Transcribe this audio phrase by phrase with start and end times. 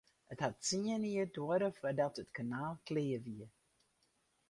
[0.31, 3.45] It hat tsien jier duorre foardat it kanaal klear wie.